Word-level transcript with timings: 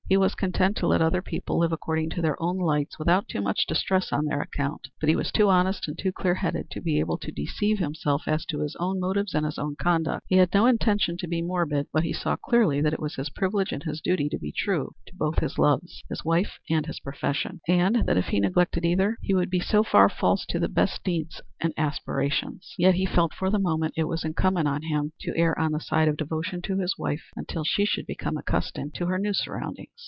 He 0.09 0.17
was 0.17 0.35
content 0.35 0.75
to 0.75 0.87
let 0.87 1.01
other 1.01 1.21
people 1.21 1.57
live 1.57 1.71
according 1.71 2.09
to 2.09 2.21
their 2.21 2.35
own 2.43 2.57
lights 2.57 2.99
without 2.99 3.29
too 3.29 3.39
much 3.39 3.65
distress 3.65 4.11
on 4.11 4.25
their 4.25 4.41
account, 4.41 4.89
but 4.99 5.07
he 5.07 5.15
was 5.15 5.31
too 5.31 5.47
honest 5.47 5.87
and 5.87 5.97
too 5.97 6.11
clear 6.11 6.35
headed 6.35 6.69
to 6.71 6.81
be 6.81 6.99
able 6.99 7.17
to 7.19 7.31
deceive 7.31 7.79
himself 7.79 8.23
as 8.27 8.45
to 8.47 8.59
his 8.59 8.75
own 8.77 8.99
motives 8.99 9.33
and 9.33 9.45
his 9.45 9.57
own 9.57 9.77
conduct. 9.77 10.25
He 10.27 10.35
had 10.35 10.53
no 10.53 10.65
intention 10.65 11.15
to 11.15 11.29
be 11.29 11.41
morbid, 11.41 11.87
but 11.93 12.03
he 12.03 12.11
saw 12.11 12.35
clearly 12.35 12.81
that 12.81 12.91
it 12.91 12.99
was 12.99 13.15
his 13.15 13.29
privilege 13.29 13.71
and 13.71 13.83
his 13.83 14.01
duty 14.01 14.27
to 14.27 14.37
be 14.37 14.51
true 14.51 14.91
to 15.07 15.15
both 15.15 15.39
his 15.39 15.57
loves, 15.57 16.03
his 16.09 16.25
wife 16.25 16.59
and 16.69 16.87
his 16.87 16.99
profession, 16.99 17.61
and 17.69 18.05
that 18.05 18.17
if 18.17 18.25
he 18.25 18.41
neglected 18.41 18.83
either, 18.83 19.17
he 19.21 19.33
would 19.33 19.49
be 19.49 19.61
so 19.61 19.81
far 19.81 20.09
false 20.09 20.45
to 20.49 20.59
his 20.59 20.71
best 20.71 20.99
needs 21.07 21.39
and 21.61 21.73
aspirations. 21.77 22.73
Yet 22.77 22.95
he 22.95 23.05
felt 23.05 23.31
that 23.31 23.37
for 23.37 23.49
the 23.49 23.59
moment 23.59 23.93
it 23.95 24.09
was 24.09 24.25
incumbent 24.25 24.67
on 24.67 24.81
him 24.81 25.13
to 25.21 25.31
err 25.37 25.57
on 25.57 25.71
the 25.71 25.79
side 25.79 26.09
of 26.09 26.17
devotion 26.17 26.61
to 26.63 26.79
his 26.79 26.97
wife 26.97 27.29
until 27.37 27.63
she 27.63 27.85
should 27.85 28.07
become 28.07 28.35
accustomed 28.35 28.93
to 28.95 29.05
her 29.05 29.17
new 29.17 29.33
surroundings. 29.33 29.93